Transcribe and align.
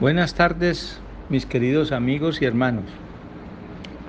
Buenas 0.00 0.34
tardes, 0.34 0.98
mis 1.28 1.46
queridos 1.46 1.92
amigos 1.92 2.42
y 2.42 2.46
hermanos. 2.46 2.82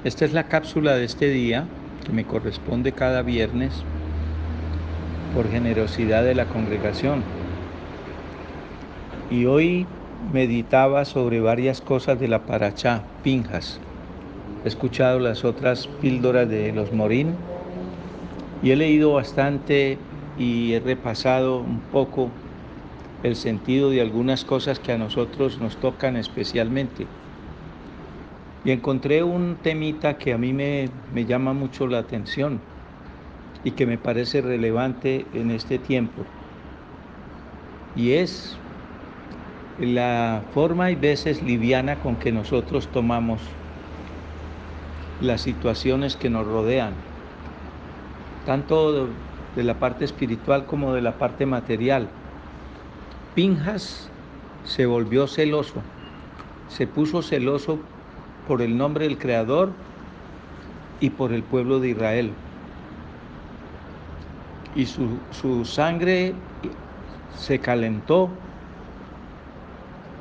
Esta 0.04 0.26
es 0.26 0.34
la 0.34 0.48
cápsula 0.48 0.96
de 0.96 1.06
este 1.06 1.30
día 1.30 1.66
que 2.04 2.12
me 2.12 2.26
corresponde 2.26 2.92
cada 2.92 3.22
viernes 3.22 3.72
por 5.36 5.48
generosidad 5.48 6.24
de 6.24 6.34
la 6.34 6.46
congregación. 6.46 7.22
Y 9.30 9.46
hoy 9.46 9.86
meditaba 10.34 11.06
sobre 11.06 11.40
varias 11.40 11.82
cosas 11.82 12.20
de 12.20 12.30
la 12.30 12.48
Parachá, 12.48 13.04
Pinjas. 13.24 13.80
He 14.64 14.68
escuchado 14.68 15.20
las 15.20 15.46
otras 15.46 15.86
píldoras 16.02 16.50
de 16.50 16.72
los 16.72 16.94
Morín 16.94 17.36
y 18.64 18.72
he 18.72 18.76
leído 18.76 19.14
bastante 19.14 20.00
y 20.40 20.74
he 20.74 20.80
repasado 20.80 21.60
un 21.60 21.80
poco 21.80 22.32
el 23.26 23.36
sentido 23.36 23.90
de 23.90 24.02
algunas 24.02 24.46
cosas 24.46 24.80
que 24.80 24.92
a 24.92 24.98
nosotros 25.00 25.60
nos 25.60 25.80
tocan 25.80 26.16
especialmente. 26.16 27.08
Y 28.64 28.72
encontré 28.72 29.24
un 29.24 29.58
temita 29.64 30.18
que 30.18 30.34
a 30.34 30.38
mí 30.38 30.54
me, 30.54 30.90
me 31.12 31.26
llama 31.26 31.54
mucho 31.54 31.88
la 31.88 32.00
atención 32.00 32.60
y 33.64 33.72
que 33.72 33.88
me 33.88 33.98
parece 33.98 34.42
relevante 34.42 35.26
en 35.34 35.50
este 35.50 35.80
tiempo. 35.80 36.24
Y 37.96 38.12
es 38.12 38.64
la 39.78 40.44
forma 40.54 40.92
y 40.92 40.96
veces 40.96 41.42
liviana 41.42 42.00
con 42.00 42.18
que 42.18 42.32
nosotros 42.32 42.92
tomamos 42.92 43.42
las 45.18 45.42
situaciones 45.42 46.16
que 46.16 46.30
nos 46.30 46.46
rodean, 46.46 46.94
tanto 48.44 49.08
de 49.56 49.64
la 49.64 49.80
parte 49.80 50.06
espiritual 50.06 50.66
como 50.68 50.94
de 50.94 51.02
la 51.02 51.18
parte 51.18 51.46
material. 51.48 52.25
Pinjas 53.36 54.10
se 54.64 54.86
volvió 54.86 55.28
celoso, 55.28 55.82
se 56.70 56.88
puso 56.88 57.22
celoso 57.22 57.80
por 58.48 58.62
el 58.62 58.78
nombre 58.78 59.10
del 59.10 59.18
Creador 59.18 59.74
y 61.02 61.10
por 61.10 61.34
el 61.34 61.44
pueblo 61.44 61.82
de 61.82 61.90
Israel. 61.90 62.32
Y 64.74 64.86
su, 64.86 65.20
su 65.32 65.66
sangre 65.66 66.34
se 67.38 67.60
calentó 67.60 68.30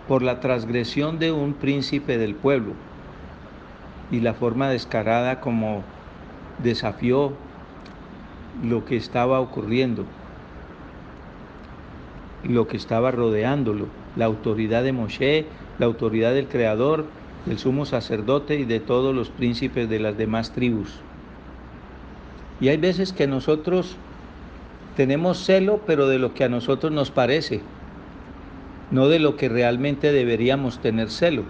por 0.08 0.22
la 0.22 0.40
transgresión 0.40 1.20
de 1.20 1.30
un 1.30 1.52
príncipe 1.54 2.18
del 2.18 2.34
pueblo 2.34 2.72
y 4.10 4.18
la 4.18 4.34
forma 4.34 4.70
descarada 4.70 5.40
como 5.40 5.84
desafió 6.64 7.32
lo 8.64 8.84
que 8.84 8.96
estaba 8.96 9.38
ocurriendo 9.38 10.04
lo 12.48 12.66
que 12.68 12.76
estaba 12.76 13.10
rodeándolo, 13.10 13.86
la 14.16 14.26
autoridad 14.26 14.82
de 14.82 14.92
Moshe, 14.92 15.46
la 15.78 15.86
autoridad 15.86 16.34
del 16.34 16.48
Creador, 16.48 17.06
del 17.46 17.58
sumo 17.58 17.84
sacerdote 17.84 18.56
y 18.56 18.64
de 18.64 18.80
todos 18.80 19.14
los 19.14 19.30
príncipes 19.30 19.88
de 19.88 19.98
las 20.00 20.16
demás 20.16 20.52
tribus. 20.52 21.00
Y 22.60 22.68
hay 22.68 22.76
veces 22.76 23.12
que 23.12 23.26
nosotros 23.26 23.96
tenemos 24.96 25.44
celo, 25.44 25.80
pero 25.86 26.06
de 26.08 26.18
lo 26.18 26.34
que 26.34 26.44
a 26.44 26.48
nosotros 26.48 26.92
nos 26.92 27.10
parece, 27.10 27.60
no 28.90 29.08
de 29.08 29.18
lo 29.18 29.36
que 29.36 29.48
realmente 29.48 30.12
deberíamos 30.12 30.78
tener 30.78 31.10
celo. 31.10 31.42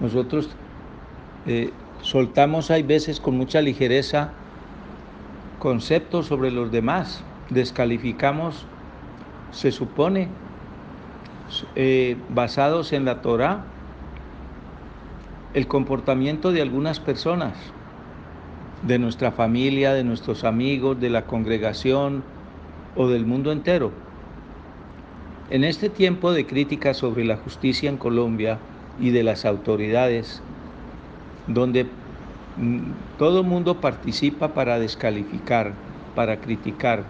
Nosotros 0.00 0.48
eh, 1.46 1.70
soltamos, 2.00 2.70
hay 2.70 2.82
veces 2.82 3.20
con 3.20 3.36
mucha 3.36 3.60
ligereza, 3.60 4.32
conceptos 5.58 6.26
sobre 6.26 6.50
los 6.50 6.72
demás, 6.72 7.22
descalificamos 7.50 8.66
se 9.54 9.70
supone, 9.70 10.28
eh, 11.76 12.16
basados 12.30 12.92
en 12.92 13.04
la 13.04 13.22
Torah, 13.22 13.64
el 15.54 15.68
comportamiento 15.68 16.50
de 16.50 16.60
algunas 16.60 16.98
personas, 16.98 17.54
de 18.82 18.98
nuestra 18.98 19.30
familia, 19.30 19.94
de 19.94 20.02
nuestros 20.02 20.42
amigos, 20.44 21.00
de 21.00 21.08
la 21.08 21.26
congregación 21.26 22.22
o 22.96 23.08
del 23.08 23.24
mundo 23.24 23.52
entero. 23.52 23.92
En 25.50 25.62
este 25.62 25.88
tiempo 25.88 26.32
de 26.32 26.46
crítica 26.46 26.92
sobre 26.92 27.24
la 27.24 27.36
justicia 27.36 27.88
en 27.88 27.96
Colombia 27.96 28.58
y 29.00 29.10
de 29.10 29.22
las 29.22 29.44
autoridades, 29.44 30.42
donde 31.46 31.84
mm, 32.56 32.90
todo 33.18 33.44
mundo 33.44 33.80
participa 33.80 34.48
para 34.48 34.80
descalificar, 34.80 35.72
para 36.16 36.40
criticar, 36.40 37.04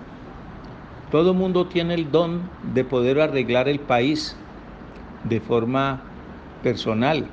todo 1.14 1.32
mundo 1.32 1.66
tiene 1.66 1.94
el 1.94 2.10
don 2.10 2.40
de 2.74 2.82
poder 2.82 3.20
arreglar 3.20 3.68
el 3.68 3.78
país 3.78 4.34
de 5.22 5.38
forma 5.38 6.02
personal 6.64 7.24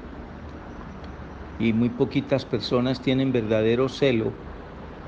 y 1.58 1.74
muy 1.74 1.90
poquitas 1.90 2.46
personas 2.46 3.02
tienen 3.02 3.34
verdadero 3.34 3.90
celo 3.90 4.34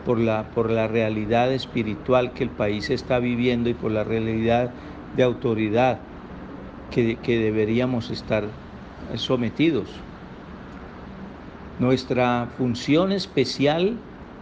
por 0.07 0.17
la, 0.17 0.45
por 0.55 0.71
la 0.71 0.87
realidad 0.87 1.53
espiritual 1.53 2.33
que 2.33 2.45
el 2.45 2.49
país 2.49 2.89
está 2.89 3.19
viviendo 3.19 3.69
y 3.69 3.75
por 3.75 3.91
la 3.91 4.03
realidad 4.03 4.71
de 5.15 5.21
autoridad 5.21 5.99
que, 6.89 7.17
que 7.17 7.37
deberíamos 7.37 8.09
estar 8.09 8.43
sometidos. 9.17 9.85
Nuestra 11.79 12.47
función 12.57 13.11
especial 13.11 13.93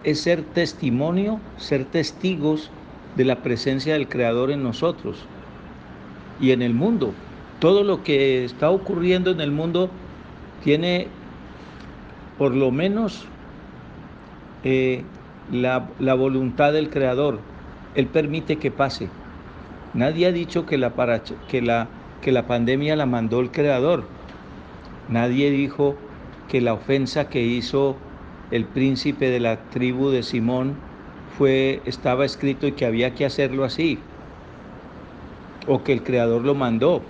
es 0.06 0.22
ser 0.22 0.42
testimonio, 0.42 1.42
ser 1.58 1.84
testigos 1.84 2.72
de 3.16 3.26
la 3.26 3.38
presencia 3.38 3.94
del 3.94 4.08
Creador 4.08 4.52
en 4.52 4.64
nosotros 4.64 5.26
y 6.40 6.52
en 6.52 6.62
el 6.62 6.74
mundo. 6.74 7.14
Todo 7.60 7.84
lo 7.84 8.04
que 8.04 8.44
está 8.44 8.70
ocurriendo 8.70 9.32
en 9.32 9.42
el 9.42 9.52
mundo 9.52 9.90
tiene 10.64 11.08
por 12.38 12.56
lo 12.56 12.72
menos 12.72 13.26
eh, 14.64 15.04
la, 15.52 16.14
voluntad 16.16 16.74
del 16.74 16.90
Creador. 16.90 17.40
Él 17.96 18.08
permite 18.08 18.58
que 18.58 18.72
pase. 18.72 19.10
Nadie 19.94 20.28
ha 20.28 20.32
dicho 20.32 20.66
que 20.66 20.78
la, 20.78 20.94
que, 21.50 21.62
la, 21.62 21.88
que 22.22 22.32
la 22.32 22.48
pandemia 22.48 22.96
la 22.96 23.06
mandó 23.06 23.42
el 23.42 23.52
Creador. 23.52 24.06
Nadie 25.10 25.52
dijo 25.52 25.96
que 26.48 26.62
la 26.62 26.74
ofensa 26.74 27.30
que 27.30 27.44
hizo 27.44 27.96
el 28.50 28.66
príncipe 28.66 29.30
de 29.30 29.40
la 29.40 29.58
tribu 29.70 30.10
de 30.10 30.24
Simón 30.24 30.76
fue, 31.38 31.82
estaba 31.86 32.26
escrito 32.26 32.68
y 32.68 32.74
que 32.74 32.86
había 32.86 33.16
que 33.16 33.26
hacerlo 33.26 33.64
así, 33.64 34.00
o 35.68 35.84
que 35.84 35.94
el 35.94 36.04
Creador 36.04 36.44
lo 36.44 36.56
mandó. 36.56 37.02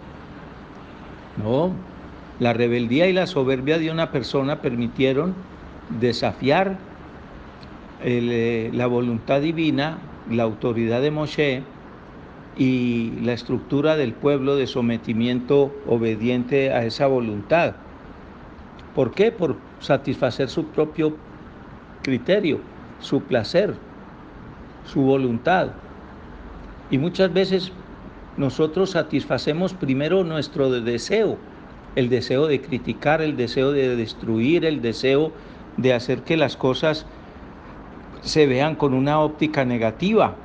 No, 1.44 1.72
la 2.40 2.54
rebeldía 2.54 3.08
y 3.08 3.14
la 3.14 3.28
soberbia 3.28 3.78
de 3.78 3.92
una 3.92 4.12
persona 4.12 4.62
permitieron 4.62 5.34
desafiar 6.00 6.78
eh, 8.04 8.72
la 8.74 8.88
voluntad 8.88 9.42
divina, 9.42 9.98
la 10.30 10.44
autoridad 10.44 11.02
de 11.02 11.12
Moshe 11.12 11.64
y 12.58 13.12
la 13.24 13.34
estructura 13.34 13.96
del 13.96 14.14
pueblo 14.14 14.56
de 14.56 14.68
sometimiento 14.68 15.72
obediente 15.88 16.74
a 16.74 16.86
esa 16.86 17.08
voluntad. 17.08 17.76
¿Por 18.96 19.12
qué? 19.12 19.32
Por 19.32 19.56
satisfacer 19.80 20.50
su 20.50 20.66
propio 20.66 21.14
criterio, 22.02 22.59
su 23.00 23.22
placer 23.22 23.76
su 24.86 25.02
voluntad. 25.02 25.69
Y 26.90 26.97
muchas 26.97 27.31
veces 27.31 27.72
nosotros 28.38 28.92
satisfacemos 28.92 29.74
primero 29.74 30.24
nuestro 30.24 30.69
deseo, 30.69 31.38
el 31.96 32.09
deseo 32.09 32.47
de 32.47 32.62
criticar, 32.62 33.22
el 33.22 33.36
deseo 33.36 33.72
de 33.72 33.96
destruir, 33.96 34.66
el 34.66 34.81
deseo 34.81 35.31
de 35.78 35.94
hacer 35.94 36.24
que 36.24 36.38
las 36.38 36.58
cosas 36.58 37.06
se 38.22 38.47
vean 38.47 38.75
con 38.75 38.94
una 38.94 39.20
óptica 39.20 39.66
negativa. 39.66 40.36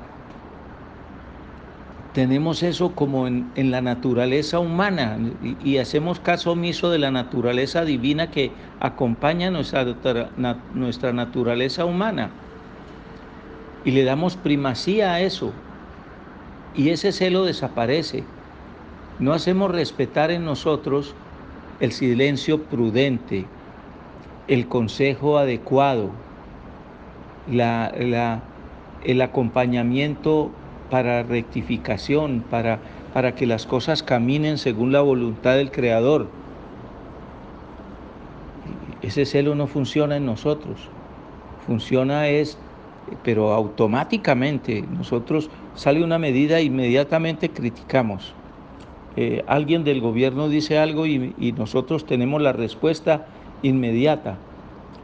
Tenemos 2.13 2.63
eso 2.63 2.93
como 2.93 3.27
en, 3.27 3.53
la 3.57 3.83
naturaleza 3.83 4.59
humana 4.59 5.19
y, 5.43 5.73
y, 5.73 5.79
hacemos 5.79 6.19
caso 6.19 6.53
omiso 6.53 6.91
de 6.91 6.99
la 6.99 7.11
naturaleza 7.11 7.85
divina 7.85 8.31
que 8.31 8.53
acompaña 8.81 9.51
nuestra, 9.51 9.85
nuestra 10.73 11.13
naturaleza 11.13 11.85
humana 11.85 12.31
y 13.87 13.93
le 13.93 14.03
damos 14.03 14.37
primacía 14.37 15.15
a 15.15 15.21
eso. 15.21 15.53
Y 16.75 16.91
ese 16.91 17.13
celo 17.13 17.45
desaparece. 17.45 18.25
No 19.21 19.33
hacemos 19.33 19.71
respetar 19.71 20.33
en 20.33 20.45
nosotros 20.45 21.15
el 21.79 21.93
silencio 21.93 22.65
prudente, 22.65 23.47
el 24.49 24.67
consejo 24.67 25.39
adecuado, 25.39 26.11
la, 27.47 28.43
el 29.05 29.23
acompañamiento 29.23 30.51
para 30.91 31.23
rectificación, 31.23 32.43
para, 32.51 32.81
para 33.15 33.37
que 33.37 33.47
las 33.47 33.67
cosas 33.67 34.03
caminen 34.03 34.59
según 34.59 34.91
la 34.91 35.01
voluntad 35.01 35.55
del 35.55 35.71
Creador. 35.71 36.27
Ese 39.01 39.27
celo 39.27 39.55
no 39.55 39.69
funciona 39.69 40.17
en 40.17 40.27
nosotros. 40.27 40.91
Funciona 41.67 42.27
es 42.29 42.59
pero 43.23 43.53
automáticamente 43.53 44.83
nosotros 44.89 45.51
sale 45.75 46.03
una 46.05 46.19
medida, 46.19 46.61
inmediatamente 46.61 47.53
criticamos. 47.53 48.37
eh, 49.17 49.45
alguien 49.49 49.85
del 49.85 50.01
gobierno 50.01 50.49
dice 50.49 50.79
algo 50.79 51.07
y, 51.07 51.35
y 51.39 51.53
nosotros 51.53 52.07
tenemos 52.07 52.43
la 52.43 52.53
respuesta 52.53 53.29
inmediata. 53.63 54.45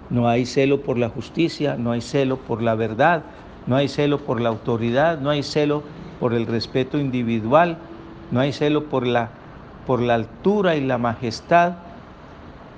No 0.09 0.29
hay 0.29 0.47
celo 0.47 0.83
por 0.83 0.99
la 0.99 1.09
justicia, 1.09 1.77
no 1.79 1.93
hay 1.93 2.03
celo 2.03 2.45
por 2.45 2.63
la 2.63 2.75
verdad, 2.75 3.33
no 3.67 3.77
hay 3.77 3.89
celo 3.89 4.25
por 4.25 4.41
la 4.41 4.51
autoridad, 4.51 5.19
no 5.21 5.31
hay 5.31 5.43
celo 5.43 5.91
por 6.19 6.35
el 6.35 6.47
respeto 6.47 6.99
individual, 6.99 7.89
no 8.31 8.41
hay 8.41 8.53
celo 8.53 8.89
por 8.89 9.07
la, 9.07 9.41
por 9.85 10.03
la 10.03 10.15
altura 10.15 10.77
y 10.77 10.81
la 10.83 10.99
majestad 10.99 11.79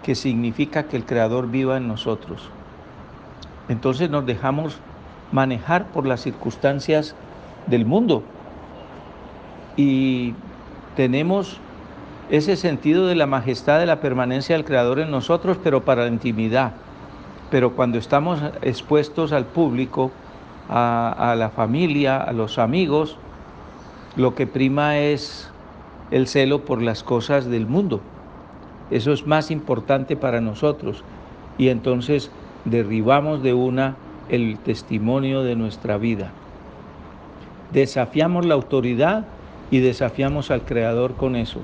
que 0.02 0.14
significa 0.14 0.88
que 0.88 0.96
el 0.96 1.06
Creador 1.06 1.50
viva 1.50 1.76
en 1.78 1.88
nosotros. 1.88 2.54
Entonces 3.68 4.10
nos 4.10 4.26
dejamos 4.26 4.82
manejar 5.34 5.88
por 5.88 6.06
las 6.06 6.20
circunstancias 6.20 7.16
del 7.66 7.84
mundo 7.84 8.22
y 9.76 10.34
tenemos 10.94 11.58
ese 12.30 12.54
sentido 12.54 13.08
de 13.08 13.16
la 13.16 13.26
majestad 13.26 13.80
de 13.80 13.86
la 13.86 14.00
permanencia 14.00 14.54
del 14.54 14.64
Creador 14.64 15.00
en 15.00 15.10
nosotros, 15.10 15.58
pero 15.62 15.84
para 15.84 16.04
la 16.04 16.10
intimidad. 16.10 16.74
Pero 17.50 17.74
cuando 17.74 17.98
estamos 17.98 18.40
expuestos 18.62 19.32
al 19.32 19.44
público, 19.44 20.12
a, 20.68 21.34
la 21.36 21.50
familia, 21.50 22.16
a 22.16 22.32
los 22.32 22.58
amigos, 22.58 23.18
lo 24.16 24.36
que 24.36 24.46
prima 24.46 24.98
es 24.98 25.50
el 26.12 26.28
celo 26.28 26.64
por 26.64 26.80
las 26.80 27.02
cosas 27.02 27.46
del 27.46 27.66
mundo. 27.66 28.00
Eso 28.92 29.12
es 29.12 29.26
más 29.26 29.50
importante 29.50 30.16
para 30.16 30.40
nosotros. 30.40 31.02
Y 31.58 31.68
entonces 31.68 32.30
derribamos 32.64 33.42
de 33.42 33.52
una 33.52 33.96
el 34.28 34.58
testimonio 34.58 35.42
de 35.42 35.56
nuestra 35.56 35.98
vida. 35.98 36.30
Desafiamos 37.72 38.46
la 38.46 38.54
autoridad 38.54 39.24
y 39.70 39.80
desafiamos 39.80 40.50
al 40.50 40.62
Creador 40.62 41.14
con 41.14 41.36
eso. 41.36 41.60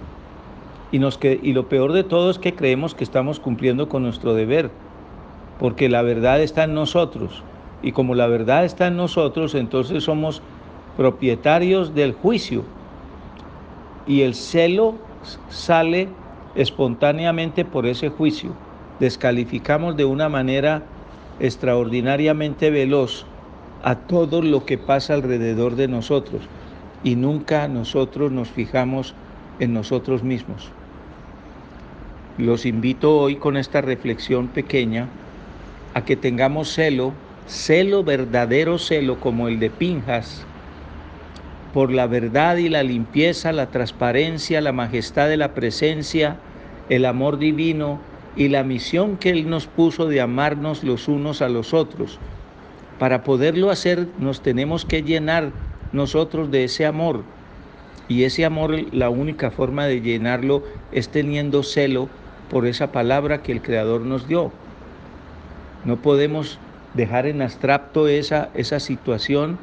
Y, 0.92 0.98
nos 0.98 1.18
y 1.22 1.52
lo 1.52 1.68
peor 1.68 1.92
de 1.92 2.04
todo 2.04 2.30
es 2.30 2.38
que 2.38 2.54
creemos 2.54 2.94
que 2.94 3.04
estamos 3.04 3.38
cumpliendo 3.38 3.88
con 3.88 4.02
nuestro 4.02 4.34
deber, 4.34 4.70
porque 5.58 5.88
la 5.88 6.02
verdad 6.02 6.40
está 6.40 6.64
en 6.64 6.74
nosotros. 6.74 7.42
Y 7.82 7.92
como 7.92 8.14
la 8.14 8.26
verdad 8.26 8.64
está 8.64 8.88
en 8.88 8.96
nosotros, 8.96 9.54
entonces 9.54 10.04
somos 10.04 10.42
propietarios 10.96 11.94
del 11.94 12.12
juicio. 12.12 12.64
Y 14.06 14.22
el 14.22 14.34
celo 14.34 14.94
sale 15.48 16.08
espontáneamente 16.54 17.64
por 17.64 17.86
ese 17.86 18.08
juicio. 18.08 18.52
Descalificamos 18.98 19.96
de 19.96 20.04
una 20.04 20.28
manera 20.28 20.82
extraordinariamente 21.40 22.70
veloz 22.70 23.24
a 23.82 23.94
todo 23.94 24.42
lo 24.42 24.66
que 24.66 24.78
pasa 24.78 25.14
alrededor 25.14 25.74
de 25.74 25.88
nosotros 25.88 26.42
y 27.02 27.16
nunca 27.16 27.66
nosotros 27.66 28.30
nos 28.30 28.48
fijamos 28.48 29.14
en 29.58 29.72
nosotros 29.72 30.22
mismos. 30.22 30.68
Los 32.38 32.66
invito 32.66 33.18
hoy 33.18 33.36
con 33.36 33.56
esta 33.56 33.80
reflexión 33.80 34.48
pequeña 34.48 35.06
a 35.94 36.04
que 36.04 36.16
tengamos 36.16 36.72
celo, 36.72 37.12
celo, 37.46 38.04
verdadero 38.04 38.78
celo 38.78 39.18
como 39.18 39.48
el 39.48 39.58
de 39.58 39.70
Pinjas, 39.70 40.46
por 41.74 41.90
la 41.90 42.06
verdad 42.06 42.56
y 42.56 42.68
la 42.68 42.82
limpieza, 42.82 43.52
la 43.52 43.66
transparencia, 43.66 44.60
la 44.60 44.72
majestad 44.72 45.28
de 45.28 45.36
la 45.36 45.54
presencia, 45.54 46.36
el 46.88 47.04
amor 47.04 47.38
divino 47.38 47.98
y 48.36 48.48
la 48.48 48.62
misión 48.62 49.16
que 49.16 49.30
Él 49.30 49.50
nos 49.50 49.66
puso 49.66 50.06
de 50.06 50.20
amarnos 50.20 50.84
los 50.84 51.08
unos 51.08 51.42
a 51.42 51.48
los 51.48 51.74
otros. 51.74 52.18
Para 52.98 53.24
poderlo 53.24 53.70
hacer 53.70 54.08
nos 54.18 54.42
tenemos 54.42 54.84
que 54.84 55.02
llenar 55.02 55.52
nosotros 55.92 56.50
de 56.50 56.64
ese 56.64 56.86
amor. 56.86 57.22
Y 58.08 58.24
ese 58.24 58.44
amor, 58.44 58.74
la 58.92 59.08
única 59.08 59.50
forma 59.50 59.86
de 59.86 60.00
llenarlo 60.00 60.64
es 60.92 61.08
teniendo 61.08 61.62
celo 61.62 62.08
por 62.50 62.66
esa 62.66 62.92
palabra 62.92 63.42
que 63.42 63.52
el 63.52 63.62
Creador 63.62 64.02
nos 64.02 64.26
dio. 64.26 64.52
No 65.84 65.96
podemos 65.96 66.58
dejar 66.94 67.26
en 67.26 67.40
abstracto 67.40 68.08
esa, 68.08 68.50
esa 68.54 68.80
situación 68.80 69.58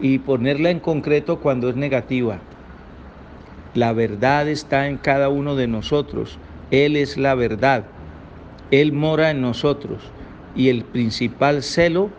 y 0.00 0.18
ponerla 0.18 0.70
en 0.70 0.80
concreto 0.80 1.38
cuando 1.38 1.68
es 1.68 1.76
negativa. 1.76 2.38
La 3.74 3.92
verdad 3.92 4.48
está 4.48 4.88
en 4.88 4.96
cada 4.96 5.28
uno 5.28 5.54
de 5.54 5.68
nosotros. 5.68 6.38
Él 6.70 6.96
es 6.96 7.16
la 7.16 7.34
verdad. 7.34 7.84
Él 8.70 8.92
mora 8.92 9.30
en 9.30 9.40
nosotros. 9.40 10.02
Y 10.54 10.68
el 10.68 10.84
principal 10.84 11.62
celo 11.62 12.10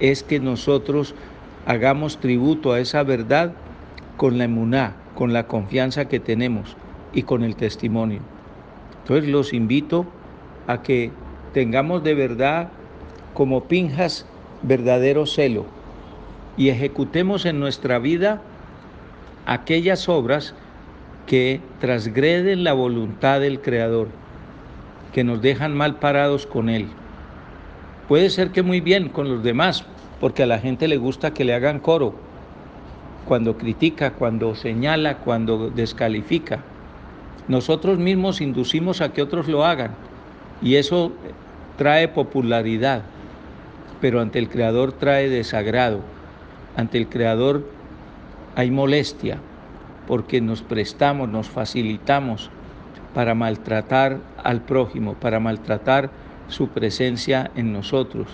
es 0.00 0.22
que 0.22 0.40
nosotros 0.40 1.14
hagamos 1.66 2.18
tributo 2.18 2.72
a 2.72 2.80
esa 2.80 3.02
verdad 3.02 3.52
con 4.16 4.38
la 4.38 4.44
emuná, 4.44 4.94
con 5.14 5.32
la 5.32 5.46
confianza 5.46 6.08
que 6.08 6.20
tenemos 6.20 6.76
y 7.12 7.22
con 7.22 7.42
el 7.42 7.56
testimonio. 7.56 8.20
Entonces 9.02 9.30
los 9.30 9.52
invito 9.52 10.06
a 10.66 10.82
que 10.82 11.10
tengamos 11.54 12.02
de 12.04 12.14
verdad 12.14 12.68
como 13.34 13.64
pinjas 13.64 14.26
verdadero 14.62 15.26
celo 15.26 15.64
y 16.56 16.70
ejecutemos 16.70 17.44
en 17.44 17.60
nuestra 17.60 17.98
vida 17.98 18.40
aquellas 19.46 20.08
obras 20.08 20.54
que 21.26 21.60
transgreden 21.80 22.64
la 22.64 22.72
voluntad 22.72 23.40
del 23.40 23.60
Creador, 23.60 24.08
que 25.12 25.24
nos 25.24 25.42
dejan 25.42 25.74
mal 25.74 25.96
parados 25.96 26.46
con 26.46 26.68
Él. 26.68 26.86
Puede 28.08 28.30
ser 28.30 28.52
que 28.52 28.62
muy 28.62 28.80
bien 28.80 29.08
con 29.08 29.28
los 29.28 29.42
demás, 29.42 29.84
porque 30.20 30.44
a 30.44 30.46
la 30.46 30.60
gente 30.60 30.88
le 30.88 30.96
gusta 30.96 31.34
que 31.34 31.44
le 31.44 31.54
hagan 31.54 31.80
coro, 31.80 32.14
cuando 33.26 33.58
critica, 33.58 34.12
cuando 34.12 34.54
señala, 34.54 35.18
cuando 35.18 35.68
descalifica. 35.70 36.60
Nosotros 37.48 37.98
mismos 37.98 38.40
inducimos 38.40 39.00
a 39.00 39.12
que 39.12 39.22
otros 39.22 39.48
lo 39.48 39.64
hagan 39.64 39.94
y 40.62 40.76
eso 40.76 41.12
trae 41.76 42.06
popularidad, 42.08 43.02
pero 44.00 44.20
ante 44.20 44.38
el 44.38 44.48
Creador 44.48 44.92
trae 44.92 45.28
desagrado. 45.28 46.00
Ante 46.76 46.98
el 46.98 47.08
Creador 47.08 47.64
hay 48.54 48.70
molestia 48.70 49.38
porque 50.06 50.40
nos 50.40 50.62
prestamos, 50.62 51.28
nos 51.28 51.48
facilitamos 51.48 52.50
para 53.14 53.34
maltratar 53.34 54.18
al 54.42 54.60
prójimo, 54.62 55.14
para 55.14 55.40
maltratar 55.40 56.10
su 56.48 56.68
presencia 56.68 57.50
en 57.56 57.72
nosotros 57.72 58.28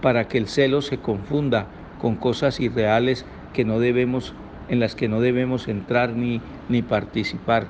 para 0.00 0.28
que 0.28 0.38
el 0.38 0.48
celo 0.48 0.82
se 0.82 0.98
confunda 0.98 1.66
con 2.00 2.14
cosas 2.14 2.60
irreales 2.60 3.24
que 3.52 3.64
no 3.64 3.80
debemos, 3.80 4.34
en 4.68 4.80
las 4.80 4.94
que 4.94 5.08
no 5.08 5.20
debemos 5.20 5.68
entrar 5.68 6.10
ni, 6.10 6.40
ni 6.68 6.82
participar. 6.82 7.66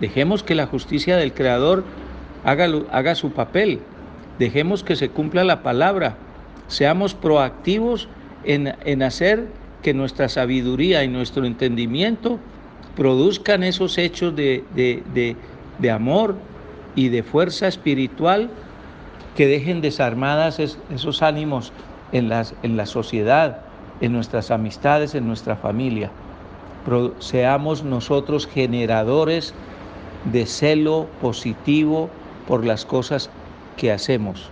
Dejemos 0.00 0.42
que 0.42 0.54
la 0.54 0.66
justicia 0.66 1.16
del 1.16 1.32
Creador 1.32 1.84
haga, 2.44 2.68
haga 2.90 3.14
su 3.14 3.32
papel. 3.32 3.80
Dejemos 4.38 4.82
que 4.84 4.96
se 4.96 5.10
cumpla 5.10 5.44
la 5.44 5.62
palabra. 5.62 6.16
Seamos 6.68 7.14
proactivos 7.14 8.08
en, 8.44 8.74
en 8.84 9.02
hacer 9.02 9.48
que 9.82 9.94
nuestra 9.94 10.28
sabiduría 10.28 11.04
y 11.04 11.08
nuestro 11.08 11.44
entendimiento 11.44 12.38
produzcan 12.96 13.62
esos 13.62 13.98
hechos 13.98 14.34
de, 14.36 14.64
de, 14.74 15.02
de, 15.14 15.36
de 15.78 15.90
amor 15.90 16.34
y 16.94 17.08
de 17.08 17.22
fuerza 17.22 17.68
espiritual 17.68 18.50
que 19.36 19.46
dejen 19.46 19.80
desarmadas 19.80 20.58
esos 20.58 21.22
ánimos 21.22 21.72
en, 22.12 22.28
las, 22.28 22.54
en 22.62 22.76
la 22.76 22.86
sociedad, 22.86 23.62
en 24.00 24.12
nuestras 24.12 24.50
amistades, 24.50 25.14
en 25.14 25.26
nuestra 25.26 25.56
familia. 25.56 26.10
seamos 27.20 27.84
nosotros 27.84 28.46
generadores 28.46 29.54
de 30.30 30.46
celo 30.46 31.06
positivo 31.20 32.10
por 32.46 32.66
las 32.66 32.84
cosas 32.84 33.30
que 33.76 33.92
hacemos 33.92 34.50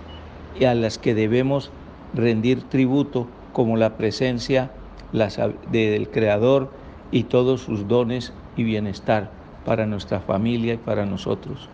y 0.58 0.64
a 0.64 0.74
las 0.74 0.98
que 0.98 1.14
debemos 1.14 1.70
rendir 2.14 2.62
tributo 2.62 3.26
como 3.52 3.76
la 3.76 3.96
presencia 3.96 4.70
del 5.12 6.08
Creador 6.10 6.70
y 7.10 7.24
todos 7.24 7.62
sus 7.62 7.88
dones 7.88 8.32
y 8.56 8.64
bienestar 8.64 9.30
para 9.64 9.86
nuestra 9.86 10.20
familia 10.20 10.74
y 10.74 10.78
para 10.78 11.06
nosotros. 11.06 11.68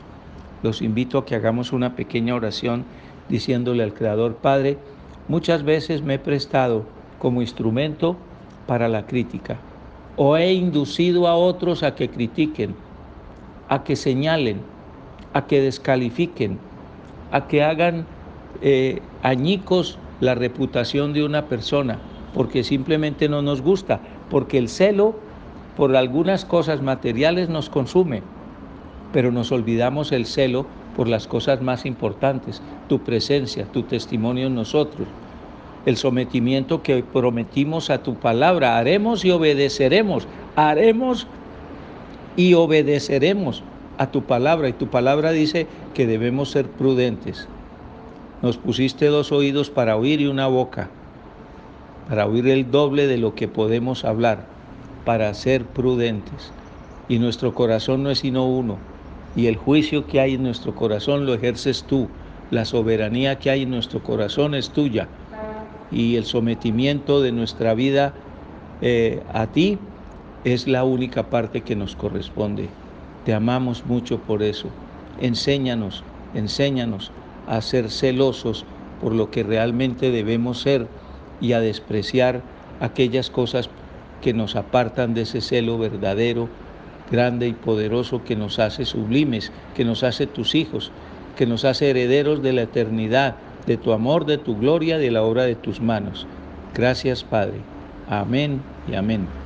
Los 0.62 0.83
invito 0.83 1.19
a 1.19 1.26
que 1.26 1.35
hagamos 1.35 1.73
una 1.73 1.97
pequeña 1.97 2.35
oración 2.35 2.85
diciéndole 3.29 3.83
al 3.83 3.95
Creador, 3.95 4.37
Padre, 4.37 4.79
muchas 5.29 5.62
veces 5.62 6.03
me 6.03 6.14
he 6.14 6.19
prestado 6.19 6.85
como 7.19 7.43
instrumento 7.43 8.17
para 8.67 8.88
la 8.88 9.07
crítica 9.07 9.59
o 10.17 10.37
he 10.37 10.53
inducido 10.53 11.26
a 11.26 11.35
otros 11.35 11.83
a 11.83 11.95
que 11.95 12.09
critiquen, 12.09 12.75
a 13.69 13.83
que 13.83 13.97
señalen, 13.97 14.61
a 15.33 15.47
que 15.47 15.61
descalifiquen, 15.61 16.59
a 17.33 17.47
que 17.49 17.62
hagan 17.62 18.07
eh, 18.62 19.03
añicos 19.23 19.99
la 20.21 20.35
reputación 20.35 21.12
de 21.12 21.25
una 21.25 21.47
persona, 21.47 21.99
porque 22.35 22.64
simplemente 22.64 23.29
no 23.29 23.41
nos 23.41 23.62
gusta, 23.62 24.00
porque 24.29 24.59
el 24.59 24.69
celo 24.69 25.14
por 25.76 25.97
algunas 25.97 26.45
cosas 26.45 26.83
materiales 26.83 27.49
nos 27.49 27.71
consume 27.71 28.23
pero 29.14 29.31
nos 29.31 29.53
olvidamos 29.53 30.11
el 30.11 30.26
celo 30.26 30.67
por 30.97 31.07
las 31.07 31.29
cosas 31.29 31.62
más 31.62 31.87
importantes, 31.87 32.61
tu 32.88 33.05
presencia, 33.05 33.64
tu 33.64 33.85
testimonio 33.85 34.49
en 34.49 34.57
nosotros, 34.57 35.07
el 35.87 35.97
sometimiento 35.97 36.83
que 36.83 37.05
prometimos 37.05 37.91
a 37.91 38.03
tu 38.03 38.17
palabra, 38.17 38.76
haremos 38.76 39.25
y 39.25 39.31
obedeceremos, 39.31 40.26
haremos 40.57 41.29
y 42.37 42.55
obedeceremos 42.55 43.62
a 43.99 44.11
tu 44.11 44.25
palabra. 44.25 44.69
Y 44.69 44.73
tu 44.73 44.88
palabra 44.88 45.31
dice 45.31 45.69
que 45.95 46.09
debemos 46.09 46.50
ser 46.50 46.67
prudentes. 46.67 47.47
Nos 48.43 48.57
pusiste 48.57 49.07
dos 49.07 49.31
oídos 49.31 49.71
para 49.71 49.97
oír 49.97 50.21
y 50.21 50.26
una 50.26 50.49
boca, 50.49 50.91
para 52.08 52.26
oír 52.26 52.49
el 52.49 52.70
doble 52.70 53.06
de 53.06 53.18
lo 53.18 53.34
que 53.34 53.49
podemos 53.49 54.04
hablar, 54.04 54.46
para 55.04 55.32
ser 55.34 55.64
prudentes. 55.64 56.52
Y 57.08 57.18
nuestro 57.18 57.54
corazón 57.54 58.02
no 58.02 58.11
es 58.11 58.20
sino 58.20 58.46
uno. 58.46 58.78
Y 59.37 59.46
el 59.46 59.56
juicio 59.56 60.06
que 60.06 60.20
hay 60.20 60.34
en 60.34 60.42
nuestro 60.42 60.75
corazón 60.75 61.26
lo 61.26 61.34
ejerces 61.34 61.84
tú. 61.84 62.08
La 62.50 62.64
soberanía 62.64 63.38
que 63.38 63.50
hay 63.50 63.62
en 63.62 63.70
nuestro 63.70 64.02
corazón 64.02 64.54
es 64.54 64.70
tuya. 64.70 65.08
Y 65.90 66.16
el 66.16 66.25
sometimiento 66.25 67.20
de 67.20 67.32
nuestra 67.32 67.75
vida 67.75 68.14
eh, 68.80 69.23
a 69.32 69.46
ti 69.46 69.78
es 70.44 70.66
la 70.66 70.84
única 70.84 71.30
parte 71.30 71.62
que 71.62 71.76
nos 71.76 71.96
corresponde. 71.96 72.68
Te 73.25 73.34
amamos 73.34 73.87
mucho 73.87 74.18
por 74.18 74.42
eso. 74.42 74.68
Enséñanos, 75.20 76.04
enséñanos 76.34 77.11
a 77.46 77.61
ser 77.61 77.90
celosos 77.90 78.64
por 79.00 79.14
lo 79.14 79.30
que 79.30 79.42
realmente 79.42 80.11
debemos 80.11 80.61
ser 80.61 80.87
y 81.45 81.53
a 81.53 81.61
despreciar 81.61 82.41
aquellas 82.81 83.29
cosas 83.29 83.69
que 84.23 84.33
nos 84.33 84.57
apartan 84.57 85.13
de 85.13 85.23
ese 85.23 85.43
celo 85.43 85.77
verdadero, 85.77 86.49
grande 87.11 87.47
y 87.49 87.53
poderoso 87.53 88.25
que 88.25 88.35
nos 88.35 88.59
hace 88.59 88.87
sublimes, 88.87 89.53
que 89.75 89.85
nos 89.85 90.03
hace 90.03 90.27
tus 90.27 90.55
hijos, 90.55 90.91
que 91.37 91.47
nos 91.47 91.67
hace 91.67 91.91
herederos 91.91 92.43
de 92.43 92.55
la 92.55 92.63
eternidad, 92.63 93.37
de 93.67 93.77
tu 93.77 93.93
amor, 93.93 94.25
de 94.25 94.39
tu 94.39 94.57
gloria, 94.57 94.97
de 94.97 95.11
la 95.11 95.23
obra 95.23 95.45
de 95.45 95.55
tus 95.55 95.83
manos. 95.83 96.27
Gracias, 96.73 97.23
Padre. 97.23 97.61
Amén 98.09 98.63
y 98.89 98.95
amén. 98.95 99.44